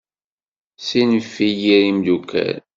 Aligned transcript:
Ssinef 0.79 1.33
i 1.47 1.49
yir 1.61 1.83
imeddukal. 1.89 2.57